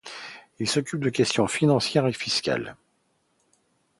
[0.57, 2.75] Il s'occupe de questions financières et fiscales.